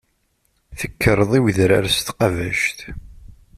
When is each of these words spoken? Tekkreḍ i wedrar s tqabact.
Tekkreḍ 0.79 1.31
i 1.37 1.39
wedrar 1.43 1.85
s 1.95 1.97
tqabact. 1.99 2.79